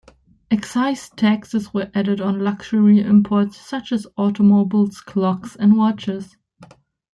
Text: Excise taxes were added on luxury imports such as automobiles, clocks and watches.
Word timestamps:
Excise 0.49 1.11
taxes 1.11 1.75
were 1.75 1.91
added 1.93 2.19
on 2.19 2.39
luxury 2.39 3.01
imports 3.01 3.57
such 3.57 3.91
as 3.91 4.07
automobiles, 4.17 4.99
clocks 4.99 5.55
and 5.55 5.77
watches. 5.77 6.37